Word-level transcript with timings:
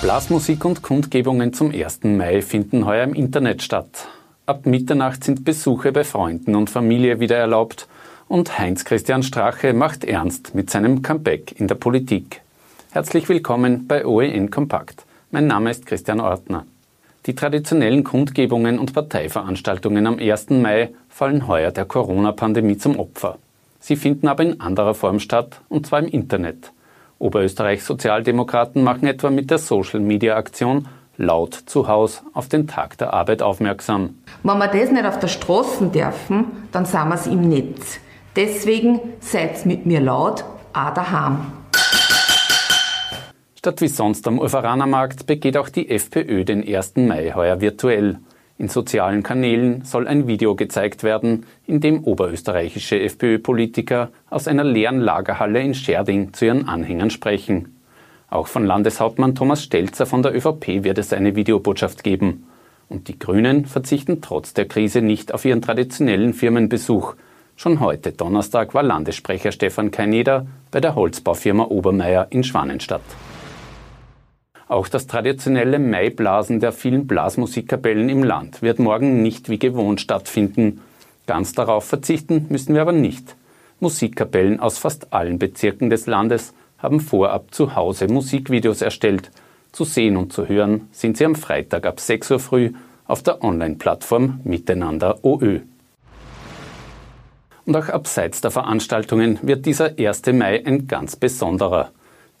Blasmusik 0.00 0.64
und 0.64 0.80
Kundgebungen 0.80 1.52
zum 1.52 1.72
1. 1.72 2.04
Mai 2.04 2.40
finden 2.40 2.86
heuer 2.86 3.02
im 3.02 3.14
Internet 3.14 3.62
statt. 3.62 4.06
Ab 4.46 4.64
Mitternacht 4.64 5.24
sind 5.24 5.44
Besuche 5.44 5.90
bei 5.90 6.04
Freunden 6.04 6.54
und 6.54 6.70
Familie 6.70 7.18
wieder 7.18 7.36
erlaubt 7.36 7.88
und 8.28 8.60
Heinz-Christian 8.60 9.24
Strache 9.24 9.72
macht 9.72 10.04
ernst 10.04 10.54
mit 10.54 10.70
seinem 10.70 11.02
Comeback 11.02 11.58
in 11.58 11.66
der 11.66 11.74
Politik. 11.74 12.42
Herzlich 12.92 13.28
willkommen 13.28 13.88
bei 13.88 14.06
OEN 14.06 14.50
Kompakt. 14.50 15.04
Mein 15.32 15.48
Name 15.48 15.72
ist 15.72 15.84
Christian 15.84 16.20
Ortner. 16.20 16.64
Die 17.26 17.34
traditionellen 17.34 18.04
Kundgebungen 18.04 18.78
und 18.78 18.94
Parteiveranstaltungen 18.94 20.06
am 20.06 20.20
1. 20.20 20.50
Mai 20.50 20.90
fallen 21.08 21.48
heuer 21.48 21.72
der 21.72 21.86
Corona-Pandemie 21.86 22.78
zum 22.78 23.00
Opfer. 23.00 23.36
Sie 23.80 23.96
finden 23.96 24.28
aber 24.28 24.44
in 24.44 24.60
anderer 24.60 24.94
Form 24.94 25.18
statt, 25.18 25.60
und 25.68 25.88
zwar 25.88 25.98
im 25.98 26.06
Internet. 26.06 26.70
Oberösterreichs 27.18 27.86
Sozialdemokraten 27.86 28.82
machen 28.82 29.06
etwa 29.06 29.30
mit 29.30 29.50
der 29.50 29.58
Social-Media-Aktion 29.58 30.86
laut 31.16 31.54
zu 31.54 31.88
Hause 31.88 32.20
auf 32.32 32.48
den 32.48 32.68
Tag 32.68 32.96
der 32.98 33.12
Arbeit 33.12 33.42
aufmerksam. 33.42 34.14
Wenn 34.44 34.58
wir 34.58 34.68
das 34.68 34.92
nicht 34.92 35.04
auf 35.04 35.18
der 35.18 35.28
Straße 35.28 35.86
dürfen, 35.88 36.44
dann 36.70 36.84
sind 36.84 37.08
wir 37.08 37.14
es 37.14 37.26
im 37.26 37.48
Netz. 37.48 37.98
Deswegen 38.36 39.00
seid 39.18 39.66
mit 39.66 39.84
mir 39.84 40.00
laut, 40.00 40.44
auch 40.72 40.94
daheim. 40.94 41.52
Statt 43.58 43.80
wie 43.80 43.88
sonst 43.88 44.28
am 44.28 44.38
Urveranermarkt 44.38 45.26
begeht 45.26 45.56
auch 45.56 45.68
die 45.68 45.90
FPÖ 45.90 46.44
den 46.44 46.62
1. 46.62 46.96
Mai 46.96 47.32
heuer 47.34 47.60
virtuell. 47.60 48.20
In 48.58 48.68
sozialen 48.68 49.22
Kanälen 49.22 49.84
soll 49.84 50.08
ein 50.08 50.26
Video 50.26 50.56
gezeigt 50.56 51.04
werden, 51.04 51.46
in 51.64 51.80
dem 51.80 52.02
oberösterreichische 52.02 53.00
FPÖ-Politiker 53.00 54.10
aus 54.30 54.48
einer 54.48 54.64
leeren 54.64 54.98
Lagerhalle 54.98 55.62
in 55.62 55.74
Scherding 55.74 56.32
zu 56.32 56.46
ihren 56.46 56.68
Anhängern 56.68 57.10
sprechen. 57.10 57.76
Auch 58.28 58.48
von 58.48 58.66
Landeshauptmann 58.66 59.36
Thomas 59.36 59.62
Stelzer 59.62 60.06
von 60.06 60.24
der 60.24 60.34
ÖVP 60.34 60.82
wird 60.82 60.98
es 60.98 61.12
eine 61.12 61.36
Videobotschaft 61.36 62.02
geben. 62.02 62.48
Und 62.88 63.06
die 63.06 63.18
Grünen 63.18 63.64
verzichten 63.64 64.20
trotz 64.22 64.54
der 64.54 64.66
Krise 64.66 65.02
nicht 65.02 65.32
auf 65.32 65.44
ihren 65.44 65.62
traditionellen 65.62 66.34
Firmenbesuch. 66.34 67.14
Schon 67.54 67.78
heute 67.78 68.10
Donnerstag 68.10 68.74
war 68.74 68.82
Landessprecher 68.82 69.52
Stefan 69.52 69.92
Kaineder 69.92 70.46
bei 70.72 70.80
der 70.80 70.96
Holzbaufirma 70.96 71.64
Obermeier 71.64 72.26
in 72.30 72.42
Schwanenstadt. 72.42 73.02
Auch 74.68 74.88
das 74.88 75.06
traditionelle 75.06 75.78
Maiblasen 75.78 76.60
der 76.60 76.72
vielen 76.72 77.06
Blasmusikkapellen 77.06 78.10
im 78.10 78.22
Land 78.22 78.60
wird 78.60 78.78
morgen 78.78 79.22
nicht 79.22 79.48
wie 79.48 79.58
gewohnt 79.58 80.02
stattfinden. 80.02 80.82
Ganz 81.26 81.52
darauf 81.52 81.84
verzichten 81.84 82.46
müssen 82.50 82.74
wir 82.74 82.82
aber 82.82 82.92
nicht. 82.92 83.34
Musikkapellen 83.80 84.60
aus 84.60 84.76
fast 84.76 85.12
allen 85.12 85.38
Bezirken 85.38 85.88
des 85.88 86.06
Landes 86.06 86.52
haben 86.76 87.00
vorab 87.00 87.54
zu 87.54 87.76
Hause 87.76 88.08
Musikvideos 88.08 88.82
erstellt. 88.82 89.30
Zu 89.72 89.84
sehen 89.84 90.18
und 90.18 90.34
zu 90.34 90.48
hören 90.48 90.88
sind 90.92 91.16
sie 91.16 91.24
am 91.24 91.34
Freitag 91.34 91.86
ab 91.86 91.98
6 91.98 92.30
Uhr 92.32 92.38
früh 92.38 92.72
auf 93.06 93.22
der 93.22 93.42
Online-Plattform 93.42 94.40
Miteinander 94.44 95.24
OÖ. 95.24 95.60
Und 97.64 97.76
auch 97.76 97.88
abseits 97.88 98.42
der 98.42 98.50
Veranstaltungen 98.50 99.38
wird 99.42 99.64
dieser 99.64 99.98
1. 99.98 100.26
Mai 100.26 100.64
ein 100.64 100.86
ganz 100.86 101.16
besonderer. 101.16 101.90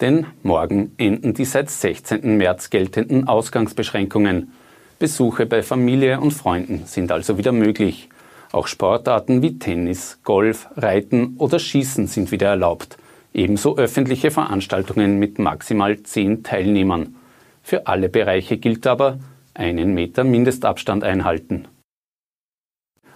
Denn 0.00 0.26
morgen 0.42 0.92
enden 0.96 1.34
die 1.34 1.44
seit 1.44 1.70
16. 1.70 2.36
März 2.36 2.70
geltenden 2.70 3.26
Ausgangsbeschränkungen. 3.26 4.52
Besuche 4.98 5.46
bei 5.46 5.62
Familie 5.62 6.20
und 6.20 6.32
Freunden 6.32 6.82
sind 6.86 7.10
also 7.10 7.38
wieder 7.38 7.52
möglich. 7.52 8.08
Auch 8.52 8.66
Sportarten 8.66 9.42
wie 9.42 9.58
Tennis, 9.58 10.20
Golf, 10.24 10.68
Reiten 10.76 11.36
oder 11.38 11.58
Schießen 11.58 12.06
sind 12.06 12.30
wieder 12.30 12.48
erlaubt. 12.48 12.96
Ebenso 13.34 13.76
öffentliche 13.76 14.30
Veranstaltungen 14.30 15.18
mit 15.18 15.38
maximal 15.38 16.02
zehn 16.02 16.42
Teilnehmern. 16.42 17.16
Für 17.62 17.86
alle 17.86 18.08
Bereiche 18.08 18.56
gilt 18.56 18.86
aber, 18.86 19.18
einen 19.52 19.92
Meter 19.92 20.24
Mindestabstand 20.24 21.04
einhalten. 21.04 21.66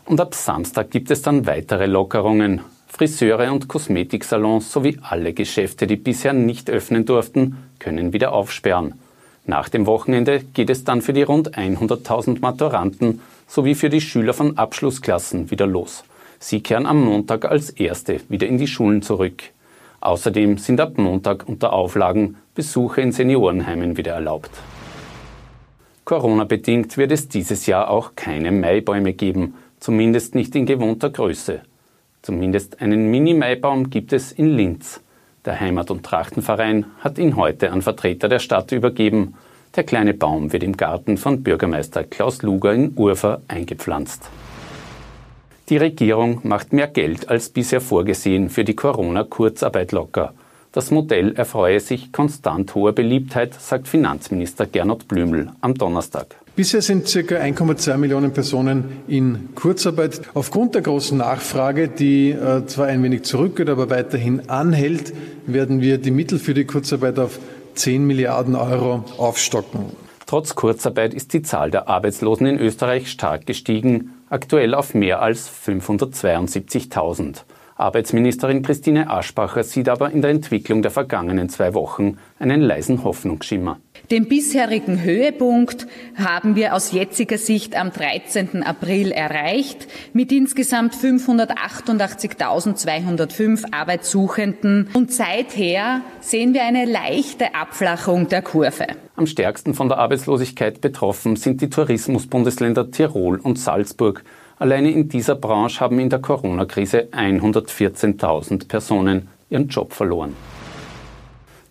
Und 0.05 0.21
ab 0.21 0.35
Samstag 0.35 0.91
gibt 0.91 1.11
es 1.11 1.23
dann 1.23 1.47
weitere 1.47 1.87
Lockerungen. 1.87 2.61
Friseure 2.95 3.51
und 3.51 3.69
Kosmetiksalons 3.69 4.71
sowie 4.71 4.99
alle 5.01 5.33
Geschäfte, 5.33 5.87
die 5.87 5.97
bisher 5.97 6.35
nicht 6.35 6.69
öffnen 6.69 7.07
durften, 7.07 7.57
können 7.79 8.13
wieder 8.13 8.33
aufsperren. 8.33 9.01
Nach 9.47 9.71
dem 9.71 9.87
Wochenende 9.87 10.45
geht 10.53 10.69
es 10.69 10.85
dann 10.85 11.01
für 11.01 11.15
die 11.15 11.23
rund 11.23 11.57
100.000 11.57 12.41
Maturanten 12.43 13.23
sowie 13.49 13.75
für 13.75 13.89
die 13.89 14.03
Schüler 14.03 14.35
von 14.35 14.59
Abschlussklassen 14.59 15.51
wieder 15.51 15.67
los. 15.67 16.05
Sie 16.39 16.61
kehren 16.61 16.85
am 16.85 17.03
Montag 17.03 17.47
als 17.47 17.71
Erste 17.71 18.21
wieder 18.29 18.47
in 18.47 18.59
die 18.59 18.67
Schulen 18.67 19.01
zurück. 19.01 19.43
Außerdem 20.03 20.59
sind 20.59 20.79
ab 20.79 20.99
Montag 20.99 21.49
unter 21.49 21.73
Auflagen 21.73 22.37
Besuche 22.55 23.01
in 23.01 23.13
Seniorenheimen 23.13 23.97
wieder 23.97 24.13
erlaubt. 24.13 24.51
Corona-bedingt 26.05 26.99
wird 26.99 27.13
es 27.13 27.27
dieses 27.27 27.65
Jahr 27.65 27.89
auch 27.89 28.17
keine 28.17 28.53
Maibäume 28.53 29.15
geben, 29.15 29.55
zumindest 29.81 30.35
nicht 30.35 30.55
in 30.55 30.67
gewohnter 30.67 31.09
Größe. 31.09 31.63
Zumindest 32.23 32.81
einen 32.81 33.11
Mini-Maibaum 33.11 33.91
gibt 33.91 34.13
es 34.13 34.31
in 34.33 34.57
Linz. 34.57 35.01
Der 35.45 35.59
Heimat- 35.59 35.91
und 35.91 36.05
Trachtenverein 36.05 36.87
hat 37.01 37.19
ihn 37.19 37.35
heute 37.35 37.73
an 37.73 37.83
Vertreter 37.83 38.29
der 38.29 38.39
Stadt 38.39 38.71
übergeben. 38.71 39.35
Der 39.75 39.83
kleine 39.83 40.15
Baum 40.15 40.53
wird 40.53 40.63
im 40.63 40.77
Garten 40.77 41.17
von 41.17 41.43
Bürgermeister 41.43 42.05
Klaus 42.05 42.43
Luger 42.43 42.73
in 42.73 42.93
Urfer 42.95 43.43
eingepflanzt. 43.49 44.31
Die 45.69 45.77
Regierung 45.79 46.41
macht 46.45 46.73
mehr 46.73 46.87
Geld 46.87 47.29
als 47.29 47.49
bisher 47.49 47.81
vorgesehen 47.81 48.51
für 48.51 48.63
die 48.63 48.77
Corona-Kurzarbeit 48.77 49.91
locker. 49.91 50.33
Das 50.71 50.91
Modell 50.91 51.35
erfreue 51.35 51.81
sich 51.81 52.13
konstant 52.13 52.75
hoher 52.75 52.93
Beliebtheit, 52.93 53.55
sagt 53.55 53.89
Finanzminister 53.89 54.67
Gernot 54.67 55.09
Blümel 55.09 55.51
am 55.61 55.75
Donnerstag. 55.75 56.42
Bisher 56.55 56.83
sind 56.83 57.07
ca. 57.07 57.37
1,2 57.37 57.97
Millionen 57.97 58.35
Personen 58.35 59.01
in 59.09 59.55
Kurzarbeit. 59.55 60.21
Aufgrund 60.35 60.75
der 60.75 60.83
großen 60.83 61.17
Nachfrage, 61.17 61.89
die 61.89 62.33
äh, 62.33 62.67
zwar 62.67 62.89
ein 62.89 63.03
wenig 63.03 63.23
zurückgeht, 63.23 63.71
aber 63.71 63.89
weiterhin 63.89 64.51
anhält, 64.51 65.15
werden 65.47 65.81
wir 65.81 65.97
die 65.97 66.11
Mittel 66.11 66.39
für 66.39 66.53
die 66.53 66.67
Kurzarbeit 66.67 67.19
auf 67.19 67.39
10 67.75 68.07
Milliarden 68.07 68.55
Euro 68.55 69.03
aufstocken. 69.17 69.87
Trotz 70.27 70.55
Kurzarbeit 70.55 71.15
ist 71.15 71.33
die 71.33 71.41
Zahl 71.41 71.71
der 71.71 71.89
Arbeitslosen 71.89 72.47
in 72.47 72.59
Österreich 72.59 73.11
stark 73.11 73.47
gestiegen, 73.47 74.13
aktuell 74.29 74.75
auf 74.75 74.93
mehr 74.93 75.23
als 75.23 75.51
572.000. 75.51 77.45
Arbeitsministerin 77.83 78.63
Christine 78.63 79.11
Aschbacher 79.11 79.65
sieht 79.65 79.89
aber 79.89 80.11
in 80.11 80.23
der 80.23 80.31
Entwicklung 80.31 80.83
der 80.83 80.93
vergangenen 80.93 81.49
zwei 81.49 81.75
Wochen 81.75 82.19
einen 82.39 82.61
leisen 82.61 83.03
Hoffnungsschimmer. 83.03 83.81
Den 84.11 84.29
bisherigen 84.29 85.03
Höhepunkt 85.03 85.87
haben 86.17 86.55
wir 86.55 86.75
aus 86.75 86.93
jetziger 86.93 87.39
Sicht 87.39 87.75
am 87.77 87.91
13. 87.93 88.63
April 88.63 89.11
erreicht 89.11 89.89
mit 90.13 90.31
insgesamt 90.33 90.95
588.205 90.95 93.73
Arbeitssuchenden 93.73 94.91
und 94.95 95.11
seither 95.13 96.03
sehen 96.21 96.53
wir 96.55 96.65
eine 96.65 96.85
leichte 96.85 97.55
Abflachung 97.55 98.29
der 98.29 98.43
Kurve. 98.43 98.87
Am 99.17 99.27
stärksten 99.27 99.75
von 99.75 99.89
der 99.89 99.99
Arbeitslosigkeit 99.99 100.81
betroffen 100.81 101.35
sind 101.37 101.61
die 101.61 101.69
Tourismusbundesländer 101.69 102.91
Tirol 102.91 103.39
und 103.39 103.59
Salzburg. 103.59 104.25
Alleine 104.59 104.91
in 104.91 105.09
dieser 105.09 105.35
Branche 105.35 105.81
haben 105.81 105.99
in 105.99 106.11
der 106.11 106.21
Corona-Krise 106.21 107.09
114.000 107.13 108.69
Personen 108.69 109.29
ihren 109.51 109.69
Job 109.69 109.93
verloren. 109.93 110.35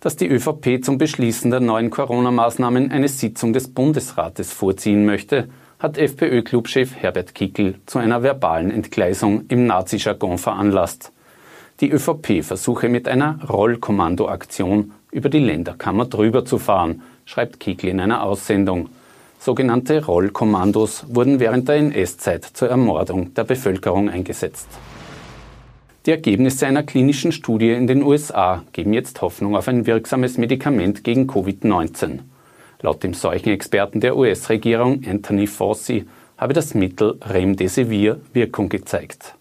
Dass 0.00 0.16
die 0.16 0.28
ÖVP 0.28 0.84
zum 0.84 0.98
Beschließen 0.98 1.50
der 1.50 1.60
neuen 1.60 1.90
Corona-Maßnahmen 1.90 2.90
eine 2.90 3.08
Sitzung 3.08 3.52
des 3.52 3.68
Bundesrates 3.68 4.52
vorziehen 4.52 5.06
möchte, 5.06 5.48
hat 5.78 5.98
FPÖ-Clubchef 5.98 6.96
Herbert 6.96 7.34
Kickel 7.34 7.76
zu 7.86 7.98
einer 7.98 8.22
verbalen 8.22 8.70
Entgleisung 8.70 9.44
im 9.48 9.66
Nazi-Jargon 9.66 10.38
veranlasst. 10.38 11.12
Die 11.80 11.90
ÖVP 11.90 12.44
versuche 12.44 12.88
mit 12.88 13.08
einer 13.08 13.40
Rollkommandoaktion 13.48 14.92
über 15.10 15.28
die 15.28 15.40
Länderkammer 15.40 16.06
drüber 16.06 16.44
zu 16.44 16.58
fahren, 16.58 17.02
schreibt 17.24 17.58
Kickel 17.60 17.90
in 17.90 18.00
einer 18.00 18.22
Aussendung. 18.22 18.88
Sogenannte 19.44 20.04
Rollkommandos 20.04 21.04
wurden 21.08 21.40
während 21.40 21.68
der 21.68 21.74
NS-Zeit 21.74 22.44
zur 22.44 22.68
Ermordung 22.68 23.34
der 23.34 23.42
Bevölkerung 23.42 24.08
eingesetzt. 24.08 24.68
Die 26.06 26.12
Ergebnisse 26.12 26.68
einer 26.68 26.84
klinischen 26.84 27.32
Studie 27.32 27.72
in 27.72 27.88
den 27.88 28.04
USA 28.04 28.62
geben 28.72 28.92
jetzt 28.92 29.20
Hoffnung 29.20 29.56
auf 29.56 29.66
ein 29.66 29.84
wirksames 29.84 30.38
Medikament 30.38 31.02
gegen 31.02 31.28
Covid-19. 31.28 32.20
Laut 32.82 33.02
dem 33.02 33.14
Seuchenexperten 33.14 34.00
der 34.00 34.16
US-Regierung 34.16 35.02
Anthony 35.04 35.48
Fauci 35.48 36.04
habe 36.38 36.52
das 36.52 36.74
Mittel 36.74 37.18
Remdesivir 37.20 38.20
Wirkung 38.32 38.68
gezeigt. 38.68 39.34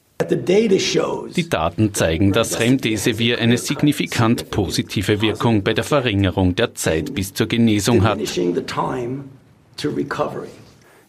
Die 1.35 1.49
Daten 1.49 1.93
zeigen, 1.93 2.31
dass 2.31 2.59
Remdesivir 2.59 3.37
eine 3.37 3.57
signifikant 3.59 4.49
positive 4.49 5.21
Wirkung 5.21 5.61
bei 5.61 5.75
der 5.75 5.83
Verringerung 5.83 6.55
der 6.55 6.73
Zeit 6.73 7.13
bis 7.13 7.35
zur 7.35 7.45
Genesung 7.45 8.03
hat. 8.03 8.17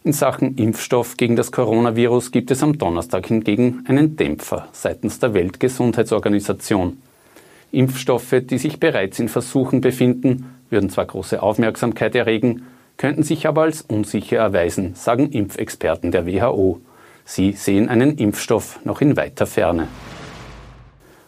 In 0.03 0.13
Sachen 0.13 0.57
Impfstoff 0.57 1.15
gegen 1.15 1.35
das 1.35 1.51
Coronavirus 1.51 2.31
gibt 2.31 2.51
es 2.51 2.61
am 2.61 2.77
Donnerstag 2.77 3.27
hingegen 3.27 3.85
einen 3.87 4.17
Dämpfer 4.17 4.67
seitens 4.73 5.19
der 5.19 5.33
Weltgesundheitsorganisation. 5.33 7.01
Impfstoffe, 7.71 8.35
die 8.41 8.57
sich 8.57 8.79
bereits 8.79 9.19
in 9.19 9.29
Versuchen 9.29 9.81
befinden, 9.81 10.55
würden 10.69 10.89
zwar 10.89 11.05
große 11.05 11.41
Aufmerksamkeit 11.41 12.15
erregen, 12.15 12.67
könnten 12.97 13.23
sich 13.23 13.47
aber 13.47 13.63
als 13.63 13.81
unsicher 13.81 14.37
erweisen, 14.37 14.95
sagen 14.95 15.31
Impfexperten 15.31 16.11
der 16.11 16.27
WHO. 16.27 16.81
Sie 17.25 17.53
sehen 17.53 17.89
einen 17.89 18.17
Impfstoff 18.17 18.79
noch 18.83 19.01
in 19.01 19.15
weiter 19.15 19.47
Ferne. 19.47 19.87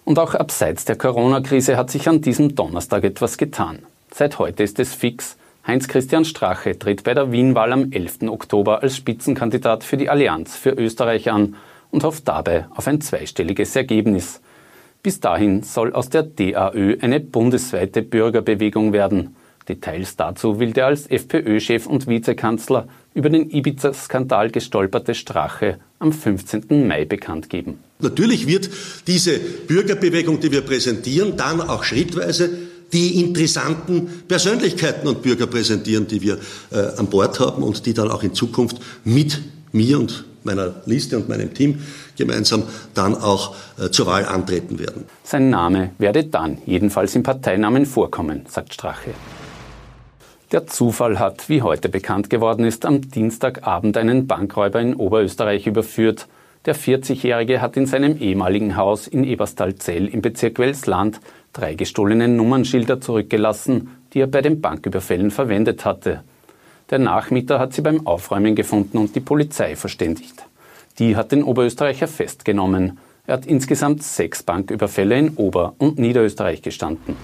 Und 0.04 0.20
auch 0.20 0.36
abseits 0.36 0.86
der 0.86 0.98
Corona-Krise 0.98 1.78
hat 1.78 1.90
sich 1.90 2.08
an 2.08 2.22
diesem 2.22 2.56
Donnerstag 2.56 3.04
etwas 3.04 3.38
getan. 3.38 3.80
Seit 4.14 4.38
heute 4.38 4.64
ist 4.64 4.80
es 4.80 4.94
fix. 4.94 5.38
Heinz-Christian 5.68 6.26
Strache 6.26 6.78
tritt 6.78 7.04
bei 7.04 7.16
der 7.16 7.32
Wien-Wahl 7.32 7.74
am 7.74 7.92
11. 7.92 8.28
Oktober 8.28 8.84
als 8.84 8.98
Spitzenkandidat 8.98 9.84
für 9.84 9.98
die 9.98 10.10
Allianz 10.10 10.56
für 10.56 10.70
Österreich 10.70 11.32
an 11.32 11.56
und 11.90 12.04
hofft 12.04 12.28
dabei 12.28 12.68
auf 12.76 12.88
ein 12.88 13.02
zweistelliges 13.02 13.76
Ergebnis. 13.76 14.42
Bis 15.02 15.20
dahin 15.22 15.64
soll 15.64 15.92
aus 15.94 16.10
der 16.10 16.22
DAÖ 16.22 16.98
eine 17.02 17.20
bundesweite 17.20 18.04
Bürgerbewegung 18.04 18.94
werden. 18.94 19.36
Details 19.68 20.16
dazu 20.16 20.60
will 20.60 20.72
der 20.72 20.86
als 20.86 21.10
FPÖ-Chef 21.10 21.88
und 21.88 22.06
Vizekanzler 22.06 22.88
über 23.16 23.32
den 23.32 23.50
Ibiza-Skandal 23.50 24.52
gestolperte 24.52 25.16
Strache 25.16 25.80
am 25.98 26.14
15. 26.14 26.88
Mai 26.88 27.06
bekannt 27.06 27.50
geben. 27.50 27.80
Natürlich 27.98 28.46
wird 28.46 28.70
diese 29.08 29.40
Bürgerbewegung, 29.40 30.40
die 30.40 30.52
wir 30.52 30.62
präsentieren, 30.62 31.38
dann 31.38 31.60
auch 31.60 31.84
schrittweise 31.84 32.52
die 32.96 33.20
interessanten 33.20 34.24
Persönlichkeiten 34.26 35.08
und 35.10 35.22
Bürger 35.22 35.48
präsentieren, 35.48 36.08
die 36.08 36.22
wir 36.22 36.38
äh, 36.72 36.98
an 36.98 37.08
Bord 37.08 37.42
haben 37.42 37.62
und 37.62 37.86
die 37.86 37.94
dann 37.94 38.10
auch 38.10 38.24
in 38.24 38.34
Zukunft 38.34 38.78
mit 39.04 39.42
mir 39.74 40.00
und 40.00 40.24
meiner 40.44 40.76
Liste 40.86 41.18
und 41.18 41.28
meinem 41.28 41.54
Team 41.54 41.82
gemeinsam 42.18 42.64
dann 42.94 43.16
auch 43.16 43.54
äh, 43.78 43.90
zur 43.90 44.06
Wahl 44.06 44.26
antreten 44.26 44.80
werden. 44.80 45.04
Sein 45.26 45.50
Name 45.50 45.92
werde 45.98 46.24
dann 46.24 46.60
jedenfalls 46.66 47.16
im 47.16 47.24
Parteinamen 47.24 47.86
vorkommen, 47.86 48.46
sagt 48.48 48.74
Strache. 48.74 49.12
Der 50.54 50.66
Zufall 50.68 51.20
hat, 51.20 51.50
wie 51.50 51.64
heute 51.64 51.90
bekannt 51.90 52.30
geworden 52.30 52.64
ist, 52.64 52.86
am 52.86 53.02
Dienstagabend 53.02 53.98
einen 53.98 54.26
Bankräuber 54.26 54.80
in 54.80 54.96
Oberösterreich 54.96 55.68
überführt. 55.68 56.28
Der 56.66 56.76
40-Jährige 56.76 57.62
hat 57.62 57.76
in 57.76 57.88
seinem 57.88 58.18
ehemaligen 58.22 58.78
Haus 58.78 59.08
in 59.08 59.26
Eberstalzell 59.26 60.08
im 60.08 60.22
Bezirk 60.22 60.60
Welsland 60.60 61.20
drei 61.56 61.74
gestohlene 61.74 62.28
Nummernschilder 62.28 63.02
zurückgelassen, 63.02 63.90
die 64.14 64.20
er 64.20 64.28
bei 64.28 64.42
den 64.42 64.62
Banküberfällen 64.62 65.32
verwendet 65.32 65.86
hatte. 65.86 66.24
Der 66.92 67.00
Nachmieter 67.00 67.60
hat 67.60 67.74
sie 67.74 67.82
beim 67.82 68.06
Aufräumen 68.06 68.56
gefunden 68.56 68.98
und 68.98 69.16
die 69.16 69.22
Polizei 69.22 69.76
verständigt. 69.76 70.46
Die 71.00 71.16
hat 71.16 71.32
den 71.32 71.44
Oberösterreicher 71.44 72.08
festgenommen. 72.08 73.00
Er 73.26 73.36
hat 73.36 73.46
insgesamt 73.46 74.04
sechs 74.04 74.44
Banküberfälle 74.44 75.18
in 75.18 75.30
Ober- 75.36 75.74
und 75.80 75.98
Niederösterreich 75.98 76.62
gestanden. 76.62 77.16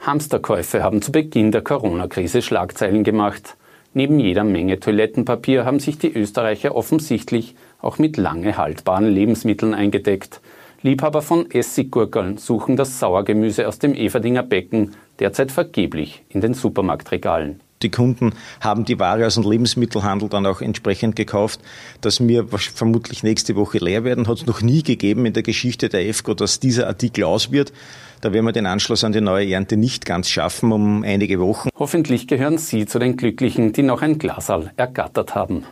Hamsterkäufe 0.00 0.82
haben 0.82 1.00
zu 1.00 1.12
Beginn 1.12 1.52
der 1.52 1.62
Corona-Krise 1.62 2.42
Schlagzeilen 2.42 3.04
gemacht. 3.04 3.56
Neben 3.94 4.18
jeder 4.18 4.42
Menge 4.42 4.80
Toilettenpapier 4.80 5.64
haben 5.64 5.78
sich 5.78 5.98
die 5.98 6.12
Österreicher 6.12 6.74
offensichtlich 6.74 7.54
auch 7.80 7.98
mit 7.98 8.16
lange 8.16 8.56
haltbaren 8.56 9.08
Lebensmitteln 9.08 9.74
eingedeckt. 9.74 10.40
Liebhaber 10.84 11.22
von 11.22 11.48
Essiggurkeln 11.48 12.38
suchen 12.38 12.76
das 12.76 12.98
Sauergemüse 12.98 13.68
aus 13.68 13.78
dem 13.78 13.94
Everdinger 13.94 14.42
Becken 14.42 14.96
derzeit 15.20 15.52
vergeblich 15.52 16.24
in 16.28 16.40
den 16.40 16.54
Supermarktregalen. 16.54 17.60
Die 17.82 17.90
Kunden 17.90 18.32
haben 18.60 18.84
die 18.84 18.98
Ware 18.98 19.26
aus 19.26 19.34
dem 19.34 19.48
Lebensmittelhandel 19.48 20.28
dann 20.28 20.44
auch 20.44 20.60
entsprechend 20.60 21.14
gekauft, 21.14 21.60
dass 22.00 22.26
wir 22.26 22.46
vermutlich 22.48 23.22
nächste 23.22 23.54
Woche 23.54 23.78
leer 23.78 24.02
werden. 24.02 24.26
Hat 24.26 24.38
es 24.38 24.46
noch 24.46 24.60
nie 24.60 24.82
gegeben 24.82 25.24
in 25.24 25.32
der 25.32 25.44
Geschichte 25.44 25.88
der 25.88 26.06
EFCO, 26.06 26.34
dass 26.34 26.58
dieser 26.58 26.88
Artikel 26.88 27.24
aus 27.24 27.52
wird. 27.52 27.72
Da 28.20 28.32
werden 28.32 28.46
wir 28.46 28.52
den 28.52 28.66
Anschluss 28.66 29.04
an 29.04 29.12
die 29.12 29.20
neue 29.20 29.50
Ernte 29.52 29.76
nicht 29.76 30.04
ganz 30.04 30.28
schaffen 30.28 30.72
um 30.72 31.04
einige 31.04 31.40
Wochen. 31.40 31.68
Hoffentlich 31.76 32.26
gehören 32.26 32.58
Sie 32.58 32.86
zu 32.86 32.98
den 32.98 33.16
Glücklichen, 33.16 33.72
die 33.72 33.82
noch 33.82 34.02
ein 34.02 34.18
Glasal 34.18 34.72
ergattert 34.76 35.34
haben. 35.34 35.64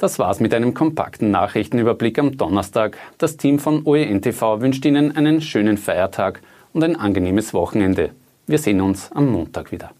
Das 0.00 0.18
war's 0.18 0.40
mit 0.40 0.54
einem 0.54 0.72
kompakten 0.72 1.30
Nachrichtenüberblick 1.30 2.18
am 2.18 2.38
Donnerstag. 2.38 2.96
Das 3.18 3.36
Team 3.36 3.58
von 3.58 3.84
OENTV 3.84 4.62
wünscht 4.62 4.86
Ihnen 4.86 5.14
einen 5.14 5.42
schönen 5.42 5.76
Feiertag 5.76 6.40
und 6.72 6.82
ein 6.82 6.96
angenehmes 6.96 7.52
Wochenende. 7.52 8.12
Wir 8.46 8.56
sehen 8.56 8.80
uns 8.80 9.12
am 9.12 9.30
Montag 9.30 9.72
wieder. 9.72 9.90